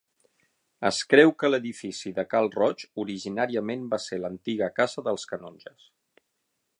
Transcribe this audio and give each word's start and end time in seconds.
Es 0.87 1.01
creu 1.13 1.33
que 1.41 1.51
l'edifici 1.51 2.13
de 2.19 2.25
Cal 2.31 2.49
Roig 2.57 2.85
originàriament 3.05 3.87
va 3.95 4.03
ser 4.09 4.21
l'antiga 4.23 4.71
casa 4.81 5.05
dels 5.09 5.29
canonges. 5.35 5.89